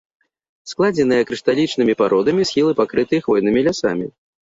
[0.71, 4.15] Складзеныя крышталічнымі пародамі, схілы пакрытыя хвойнымі лясамі.